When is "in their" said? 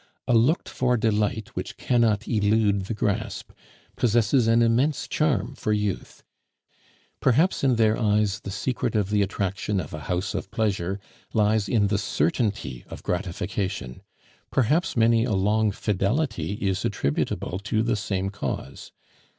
7.63-7.95